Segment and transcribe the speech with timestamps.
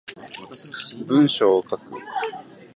[1.05, 1.79] 文章を書く